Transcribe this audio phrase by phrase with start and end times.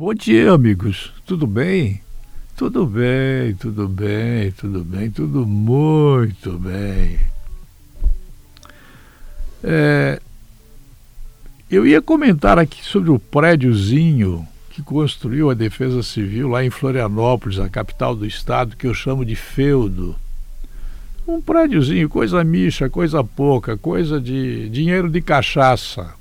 [0.00, 1.12] Bom dia, amigos.
[1.26, 2.00] Tudo bem?
[2.56, 7.20] Tudo bem, tudo bem, tudo bem, tudo muito bem.
[9.62, 10.18] É,
[11.70, 17.58] eu ia comentar aqui sobre o prédiozinho que construiu a Defesa Civil lá em Florianópolis,
[17.58, 20.16] a capital do estado, que eu chamo de feudo.
[21.28, 26.14] Um prédiozinho, coisa micha, coisa pouca, coisa de dinheiro de cachaça.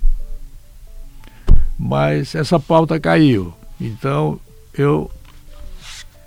[1.79, 3.53] Mas essa pauta caiu.
[3.79, 4.39] Então
[4.73, 5.09] eu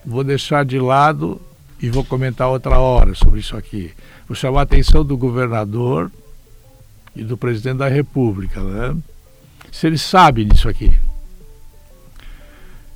[0.04, 1.40] vou deixar de lado
[1.80, 3.92] e vou comentar outra hora sobre isso aqui.
[4.26, 6.10] Vou chamar a atenção do governador
[7.14, 8.96] e do presidente da República, né?
[9.70, 10.92] Se eles sabem disso aqui.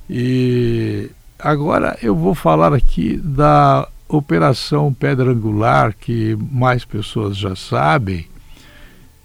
[0.09, 8.25] E agora eu vou falar aqui da Operação Pedra Angular, que mais pessoas já sabem.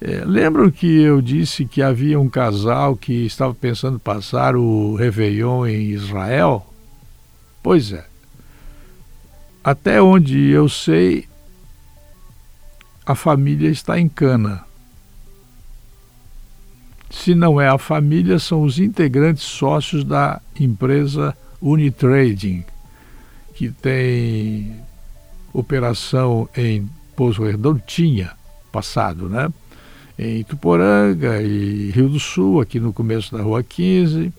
[0.05, 5.65] É, lembram que eu disse que havia um casal que estava pensando passar o Réveillon
[5.65, 6.67] em Israel?
[7.63, 8.05] Pois é.
[9.63, 11.25] Até onde eu sei,
[13.05, 14.65] a família está em cana.
[17.09, 22.65] Se não é a família, são os integrantes sócios da empresa Unitrading,
[23.55, 24.81] que tem
[25.53, 28.33] operação em Pouso Redondo, tinha
[28.69, 29.49] passado, né?
[30.23, 34.31] Em Tuporanga e Rio do Sul, aqui no começo da Rua 15,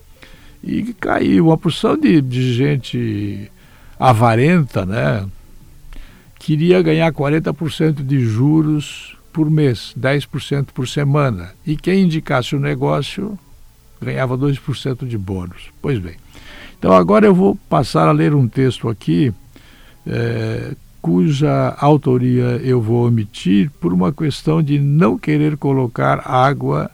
[0.63, 3.51] e caiu uma porção de, de gente
[3.99, 5.25] avarenta, né?
[6.39, 11.53] Queria ganhar 40% de juros por mês, 10% por semana.
[11.65, 13.37] E quem indicasse o negócio
[14.01, 15.69] ganhava 2% de bônus.
[15.81, 16.15] Pois bem.
[16.79, 19.33] Então agora eu vou passar a ler um texto aqui,
[20.07, 20.75] é,
[21.05, 26.89] cuja autoria eu vou omitir por uma questão de não querer colocar água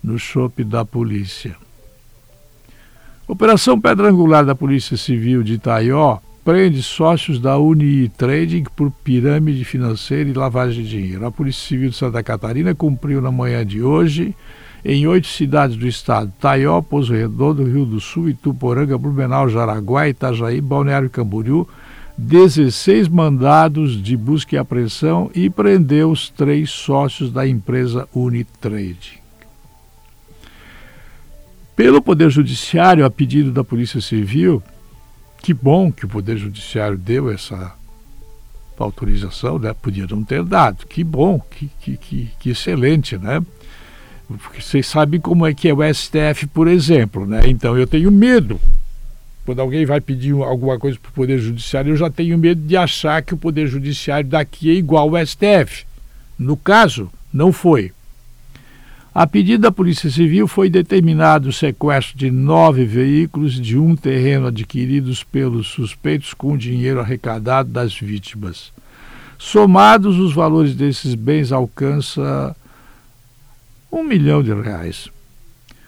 [0.00, 1.56] no chope da polícia.
[3.26, 9.64] Operação Pedra Angular da Polícia Civil de Itaió prende sócios da Uni Trading por pirâmide
[9.64, 11.26] financeira e lavagem de dinheiro.
[11.26, 14.32] A Polícia Civil de Santa Catarina cumpriu na manhã de hoje,
[14.84, 20.60] em oito cidades do estado: Taió, Pouso Redondo, Rio do Sul, Ituporanga, Blumenau, Jaraguá, Itajaí,
[20.60, 21.66] Balneário Camboriú,
[22.18, 29.20] 16 mandados de busca e apreensão e prendeu os três sócios da empresa Unitrade.
[31.74, 34.62] Pelo Poder Judiciário, a pedido da Polícia Civil,
[35.42, 37.74] que bom que o Poder Judiciário deu essa
[38.78, 39.74] autorização, né?
[39.74, 40.86] Podia não ter dado.
[40.86, 43.42] Que bom, que, que, que, que excelente, né?
[44.26, 47.42] Porque vocês sabem como é que é o STF, por exemplo, né?
[47.46, 48.58] Então eu tenho medo.
[49.46, 52.76] Quando alguém vai pedir alguma coisa para o Poder Judiciário, eu já tenho medo de
[52.76, 55.86] achar que o Poder Judiciário daqui é igual ao STF.
[56.36, 57.92] No caso, não foi.
[59.14, 64.48] A pedido da Polícia Civil foi determinado o sequestro de nove veículos de um terreno
[64.48, 68.72] adquiridos pelos suspeitos com dinheiro arrecadado das vítimas.
[69.38, 72.52] Somados, os valores desses bens alcançam
[73.92, 75.08] um milhão de reais.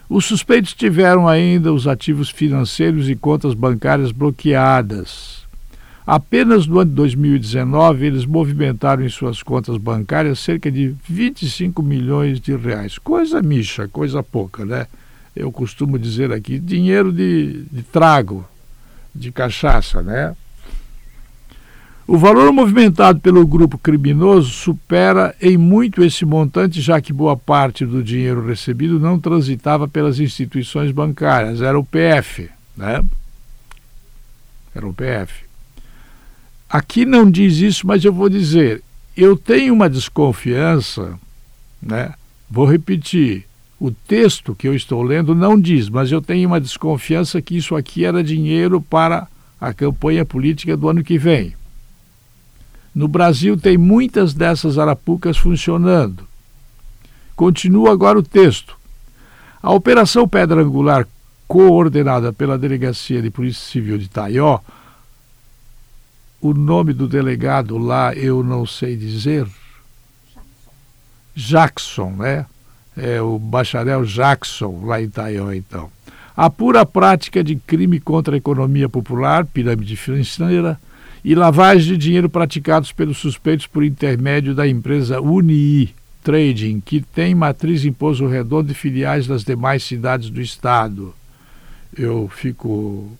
[0.08, 5.46] Os suspeitos tiveram ainda os ativos financeiros e contas bancárias bloqueadas.
[6.06, 12.40] Apenas no ano de 2019, eles movimentaram em suas contas bancárias cerca de 25 milhões
[12.40, 12.96] de reais.
[12.96, 14.86] Coisa micha, coisa pouca, né?
[15.36, 18.48] Eu costumo dizer aqui, dinheiro de, de trago,
[19.14, 20.34] de cachaça, né?
[22.10, 27.84] O valor movimentado pelo grupo criminoso supera em muito esse montante, já que boa parte
[27.84, 33.04] do dinheiro recebido não transitava pelas instituições bancárias, era o PF, né?
[34.74, 35.44] Era o PF.
[36.66, 38.82] Aqui não diz isso, mas eu vou dizer.
[39.14, 41.20] Eu tenho uma desconfiança,
[41.82, 42.14] né?
[42.50, 43.44] Vou repetir.
[43.78, 47.76] O texto que eu estou lendo não diz, mas eu tenho uma desconfiança que isso
[47.76, 49.28] aqui era dinheiro para
[49.60, 51.58] a campanha política do ano que vem.
[52.98, 56.26] No Brasil tem muitas dessas arapucas funcionando.
[57.36, 58.76] Continua agora o texto.
[59.62, 61.06] A Operação Pedra Angular,
[61.46, 64.58] coordenada pela Delegacia de Polícia Civil de Taió,
[66.40, 69.46] o nome do delegado lá eu não sei dizer.
[71.36, 72.46] Jackson, né?
[72.96, 75.88] É o bacharel Jackson, lá em Itaió, então.
[76.36, 80.80] A pura prática de crime contra a economia popular, pirâmide financeira
[81.28, 85.94] e lavagem de dinheiro praticados pelos suspeitos por intermédio da empresa Unii
[86.24, 91.14] Trading, que tem matriz em Pouso Redondo e filiais nas demais cidades do estado.
[91.94, 93.12] Eu fico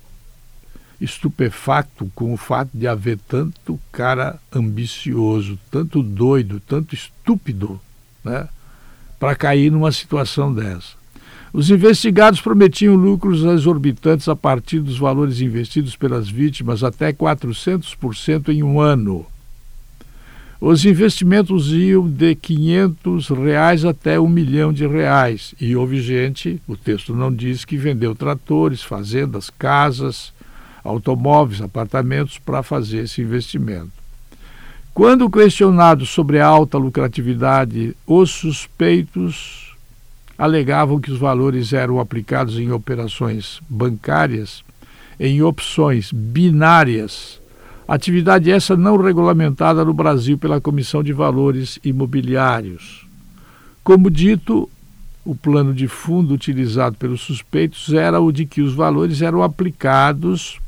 [0.99, 7.79] estupefacto com o fato de haver tanto cara ambicioso, tanto doido, tanto estúpido,
[8.25, 8.49] né,
[9.21, 10.98] para cair numa situação dessa.
[11.53, 18.63] Os investigados prometiam lucros exorbitantes a partir dos valores investidos pelas vítimas, até 400% em
[18.63, 19.25] um ano.
[20.61, 25.55] Os investimentos iam de 500 reais até um milhão de reais.
[25.61, 30.33] E houve gente, o texto não diz, que vendeu tratores, fazendas, casas,
[30.83, 33.93] automóveis, apartamentos para fazer esse investimento.
[34.93, 39.68] Quando questionados sobre a alta lucratividade, os suspeitos
[40.39, 44.63] alegavam que os valores eram aplicados em operações bancárias,
[45.19, 47.39] em opções binárias
[47.89, 53.07] Atividade essa não regulamentada no Brasil pela Comissão de Valores Imobiliários.
[53.83, 54.69] Como dito,
[55.25, 60.61] o plano de fundo utilizado pelos suspeitos era o de que os valores eram aplicados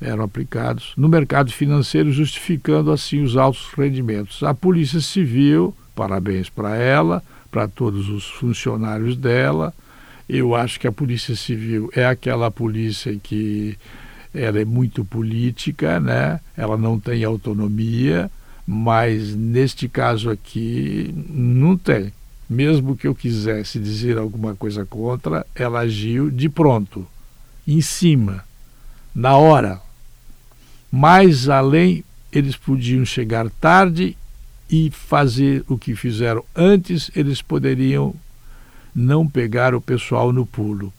[0.00, 4.42] eram aplicados no mercado financeiro, justificando assim os altos rendimentos.
[4.44, 9.74] A Polícia Civil, parabéns para ela, para todos os funcionários dela.
[10.26, 13.76] Eu acho que a Polícia Civil é aquela polícia que
[14.32, 16.40] ela é muito política, né?
[16.56, 18.30] ela não tem autonomia,
[18.66, 22.10] mas neste caso aqui não tem.
[22.48, 27.06] Mesmo que eu quisesse dizer alguma coisa contra, ela agiu de pronto,
[27.68, 28.42] em cima,
[29.14, 29.78] na hora.
[30.90, 32.02] Mais além,
[32.32, 34.16] eles podiam chegar tarde
[34.70, 38.14] e fazer o que fizeram antes, eles poderiam
[38.94, 40.92] não pegar o pessoal no pulo.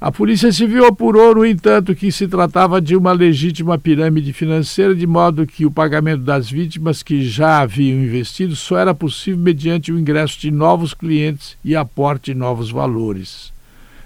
[0.00, 5.06] A Polícia Civil apurou, no entanto, que se tratava de uma legítima pirâmide financeira, de
[5.06, 9.98] modo que o pagamento das vítimas que já haviam investido só era possível mediante o
[9.98, 13.52] ingresso de novos clientes e aporte de novos valores.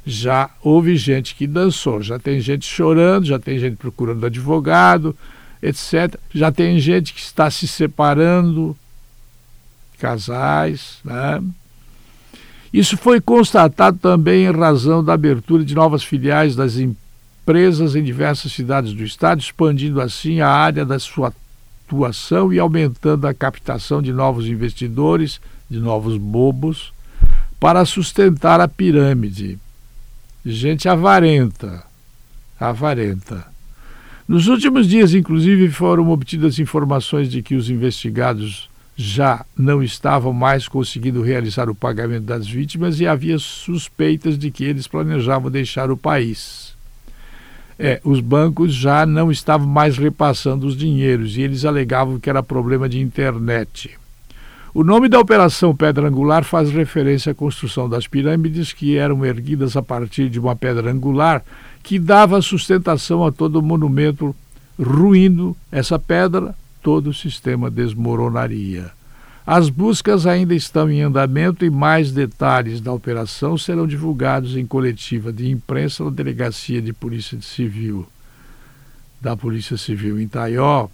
[0.05, 5.17] Já houve gente que dançou, já tem gente chorando, já tem gente procurando advogado,
[5.63, 6.17] etc.
[6.35, 8.77] Já tem gente que está se separando,
[9.99, 11.43] casais, né?
[12.73, 18.53] Isso foi constatado também em razão da abertura de novas filiais das empresas em diversas
[18.53, 21.33] cidades do estado, expandindo assim a área da sua
[21.87, 26.93] atuação e aumentando a captação de novos investidores, de novos bobos,
[27.59, 29.59] para sustentar a pirâmide.
[30.45, 31.83] Gente avarenta,
[32.61, 33.56] avarenta.
[34.29, 40.67] Nos últimos dias, inclusive, foram obtidas informações de que os investigados já não estavam mais
[40.67, 45.97] conseguindo realizar o pagamento das vítimas e havia suspeitas de que eles planejavam deixar o
[45.97, 46.75] país.
[47.79, 52.43] É, os bancos já não estavam mais repassando os dinheiros e eles alegavam que era
[52.43, 53.97] problema de internet.
[54.79, 59.75] O nome da Operação Pedra Angular faz referência à construção das pirâmides que eram erguidas
[59.75, 61.43] a partir de uma pedra angular
[61.83, 64.37] que dava sustentação a todo o monumento.
[64.79, 68.91] Ruindo essa pedra, todo o sistema desmoronaria.
[69.47, 75.33] As buscas ainda estão em andamento e mais detalhes da operação serão divulgados em coletiva
[75.33, 78.07] de imprensa na Delegacia de Polícia Civil
[79.23, 80.89] da Polícia Civil em Taió,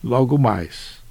[0.00, 1.03] logo mais.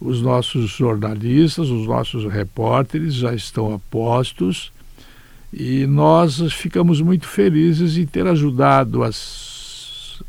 [0.00, 4.72] Os nossos jornalistas, os nossos repórteres já estão a postos
[5.52, 10.22] e nós ficamos muito felizes em ter ajudado as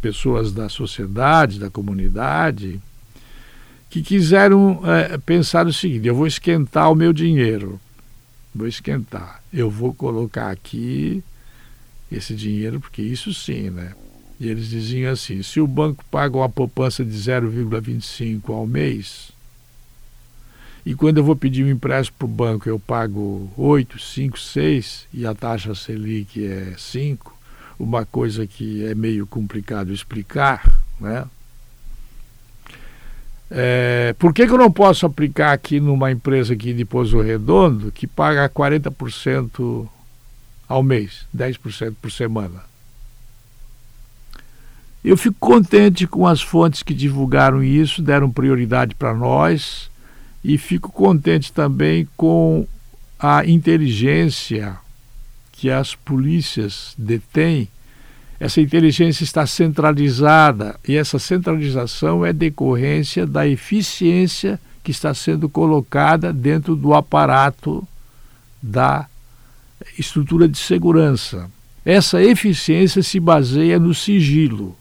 [0.00, 2.80] pessoas da sociedade, da comunidade,
[3.90, 7.80] que quiseram é, pensar o seguinte: eu vou esquentar o meu dinheiro,
[8.54, 11.22] vou esquentar, eu vou colocar aqui
[12.10, 13.94] esse dinheiro, porque isso sim, né?
[14.38, 19.32] E eles diziam assim: se o banco paga uma poupança de 0,25 ao mês,
[20.84, 25.06] e quando eu vou pedir um empréstimo para o banco eu pago 8, 5, 6
[25.14, 27.34] e a taxa Selic é 5,
[27.78, 30.62] uma coisa que é meio complicado explicar,
[31.00, 31.26] né?
[33.50, 37.92] É, por que, que eu não posso aplicar aqui numa empresa aqui de Pouso Redondo
[37.92, 39.88] que paga 40%
[40.66, 42.73] ao mês, 10% por semana?
[45.04, 49.90] Eu fico contente com as fontes que divulgaram isso, deram prioridade para nós,
[50.42, 52.66] e fico contente também com
[53.18, 54.76] a inteligência
[55.52, 57.68] que as polícias detêm,
[58.38, 66.32] essa inteligência está centralizada e essa centralização é decorrência da eficiência que está sendo colocada
[66.32, 67.86] dentro do aparato
[68.62, 69.06] da
[69.98, 71.50] estrutura de segurança.
[71.84, 74.76] Essa eficiência se baseia no sigilo.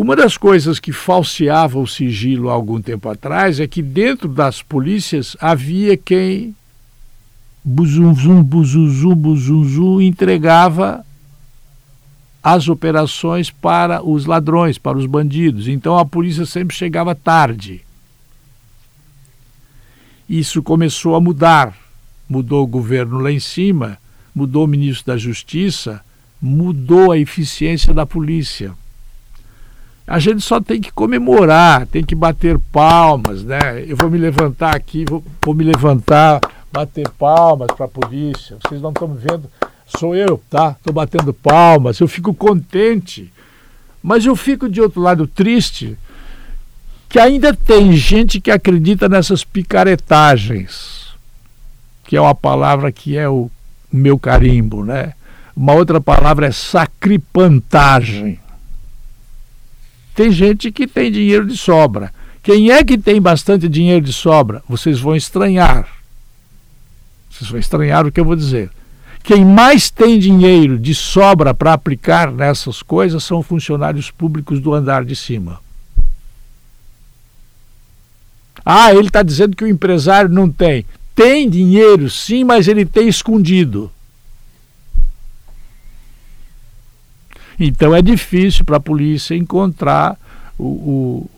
[0.00, 4.62] Uma das coisas que falseava o sigilo há algum tempo atrás é que dentro das
[4.62, 6.56] polícias havia quem
[7.62, 11.04] buzunzum, buzuzu, buzunzu, entregava
[12.42, 15.68] as operações para os ladrões, para os bandidos.
[15.68, 17.82] Então a polícia sempre chegava tarde.
[20.26, 21.76] Isso começou a mudar.
[22.26, 23.98] Mudou o governo lá em cima,
[24.34, 26.00] mudou o ministro da Justiça,
[26.40, 28.79] mudou a eficiência da polícia.
[30.10, 33.84] A gente só tem que comemorar, tem que bater palmas, né?
[33.86, 36.40] Eu vou me levantar aqui, vou, vou me levantar,
[36.72, 38.56] bater palmas para a polícia.
[38.60, 39.48] Vocês não estão me vendo,
[39.86, 40.74] sou eu, tá?
[40.76, 43.32] Estou batendo palmas, eu fico contente.
[44.02, 45.96] Mas eu fico de outro lado triste
[47.08, 51.06] que ainda tem gente que acredita nessas picaretagens,
[52.02, 53.48] que é uma palavra que é o
[53.92, 55.12] meu carimbo, né?
[55.54, 58.39] Uma outra palavra é sacripantagem.
[60.14, 62.12] Tem gente que tem dinheiro de sobra.
[62.42, 64.62] Quem é que tem bastante dinheiro de sobra?
[64.68, 65.86] Vocês vão estranhar.
[67.30, 68.70] Vocês vão estranhar o que eu vou dizer.
[69.22, 75.04] Quem mais tem dinheiro de sobra para aplicar nessas coisas são funcionários públicos do andar
[75.04, 75.60] de cima.
[78.64, 80.84] Ah, ele está dizendo que o empresário não tem.
[81.14, 83.90] Tem dinheiro, sim, mas ele tem escondido.
[87.62, 90.18] Então é difícil para a polícia encontrar
[90.58, 91.30] o, o,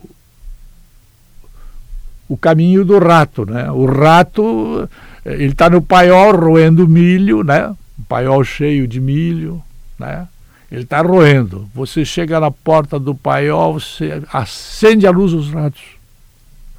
[2.29, 3.45] o, caminho do rato.
[3.45, 3.69] Né?
[3.69, 4.89] O rato,
[5.25, 7.75] ele está no paiol roendo milho, né?
[7.99, 9.61] um paiol cheio de milho.
[9.99, 10.25] Né?
[10.71, 11.69] Ele está roendo.
[11.75, 15.83] Você chega na porta do paiol, você acende a luz, os ratos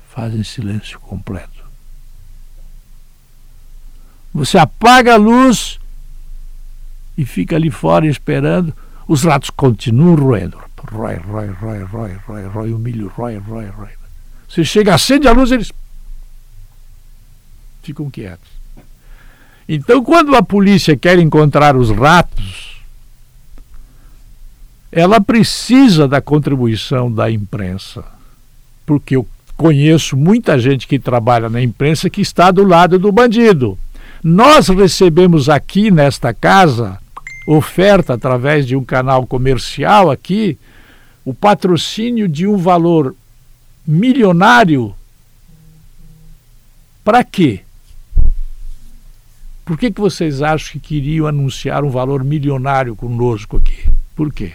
[0.09, 1.53] fazem silêncio completo.
[4.33, 5.79] Você apaga a luz
[7.17, 8.75] e fica ali fora esperando
[9.07, 10.59] os ratos continuam roendo.
[10.91, 13.91] Rói, rói, rói, rói, rói, rói, o milho, rói, rói, rói.
[14.49, 15.73] Você chega, acende a luz, eles
[17.83, 18.49] ficam quietos.
[19.69, 22.83] Então, quando a polícia quer encontrar os ratos,
[24.93, 28.05] ela precisa da contribuição da imprensa.
[28.87, 33.79] Porque eu conheço muita gente que trabalha na imprensa que está do lado do bandido.
[34.23, 36.99] Nós recebemos aqui nesta casa
[37.47, 40.59] oferta através de um canal comercial aqui
[41.25, 43.15] o patrocínio de um valor
[43.87, 44.95] milionário.
[47.03, 47.61] Para quê?
[49.65, 53.89] Por que, que vocês acham que queriam anunciar um valor milionário conosco aqui?
[54.15, 54.53] Por quê?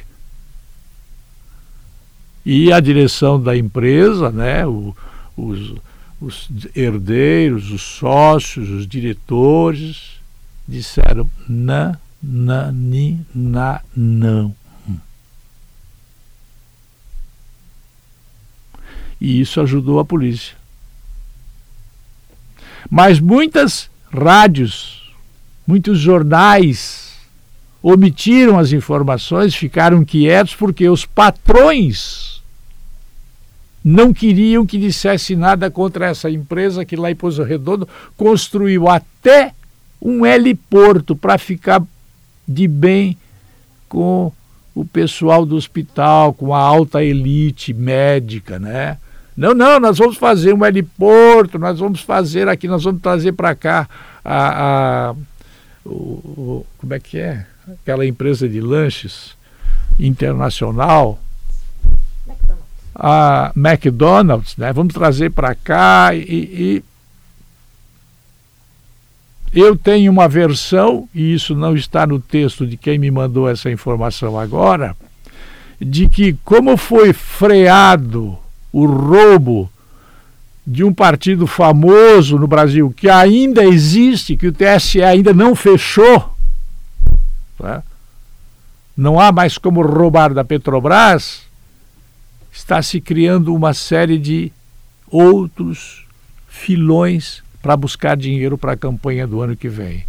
[2.45, 4.95] E a direção da empresa, né, o,
[5.35, 5.75] os,
[6.21, 10.19] os herdeiros, os sócios, os diretores,
[10.67, 14.55] disseram: não na, ni, na, não.
[19.19, 20.55] E isso ajudou a polícia.
[22.89, 25.13] Mas muitas rádios,
[25.67, 27.13] muitos jornais
[27.81, 32.41] omitiram as informações, ficaram quietos porque os patrões
[33.83, 39.53] não queriam que dissesse nada contra essa empresa que lá em Pouso Redondo construiu até
[40.01, 41.81] um heliporto para ficar
[42.49, 43.15] de bem
[43.87, 44.31] com
[44.73, 48.97] o pessoal do hospital, com a alta elite médica, né?
[49.37, 53.53] Não, não, nós vamos fazer um heliporto, nós vamos fazer aqui, nós vamos trazer para
[53.53, 53.87] cá
[54.25, 55.15] a, a
[55.85, 57.45] o, o, como é que é?
[57.81, 59.37] Aquela empresa de lanches
[59.99, 61.19] internacional,
[62.27, 62.65] McDonald's.
[62.95, 64.73] a McDonald's, né?
[64.73, 66.83] Vamos trazer para cá e, e
[69.53, 73.71] eu tenho uma versão, e isso não está no texto de quem me mandou essa
[73.71, 74.95] informação agora,
[75.79, 78.37] de que, como foi freado
[78.71, 79.69] o roubo
[80.65, 86.31] de um partido famoso no Brasil, que ainda existe, que o TSE ainda não fechou,
[87.57, 87.81] tá?
[88.95, 91.41] não há mais como roubar da Petrobras,
[92.51, 94.51] está se criando uma série de
[95.09, 96.05] outros
[96.47, 100.05] filões para buscar dinheiro para a campanha do ano que vem.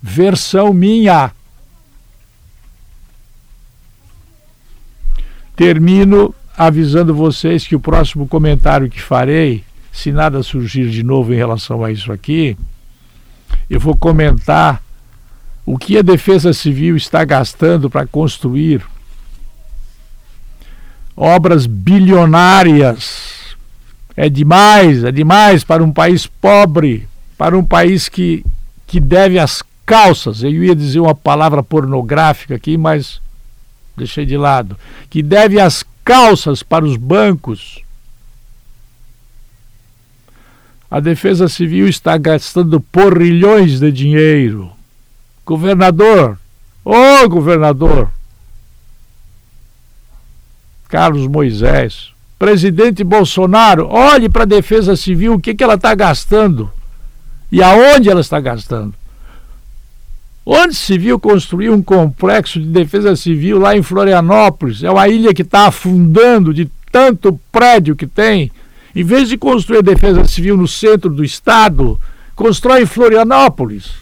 [0.00, 1.30] Versão minha.
[5.54, 11.36] Termino avisando vocês que o próximo comentário que farei, se nada surgir de novo em
[11.36, 12.56] relação a isso aqui,
[13.68, 14.82] eu vou comentar
[15.64, 18.82] o que a Defesa Civil está gastando para construir
[21.16, 23.41] obras bilionárias
[24.16, 28.44] é demais, é demais para um país pobre, para um país que,
[28.86, 30.42] que deve as calças.
[30.42, 33.20] Eu ia dizer uma palavra pornográfica aqui, mas
[33.96, 34.76] deixei de lado.
[35.08, 37.80] Que deve as calças para os bancos.
[40.90, 44.70] A Defesa Civil está gastando porrilhões de dinheiro.
[45.44, 46.38] Governador,
[46.84, 48.10] ô governador,
[50.88, 52.12] Carlos Moisés,
[52.42, 56.68] Presidente Bolsonaro, olhe para a Defesa Civil, o que, que ela está gastando
[57.52, 58.92] e aonde ela está gastando.
[60.44, 64.82] Onde se viu construir um complexo de defesa civil lá em Florianópolis?
[64.82, 68.50] É uma ilha que está afundando de tanto prédio que tem.
[68.92, 71.96] Em vez de construir a defesa civil no centro do estado,
[72.34, 73.92] constrói em Florianópolis.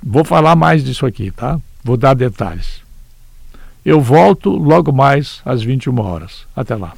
[0.00, 1.58] Vou falar mais disso aqui, tá?
[1.82, 2.88] Vou dar detalhes.
[3.90, 6.46] Eu volto logo mais às 21 horas.
[6.54, 6.92] Até lá.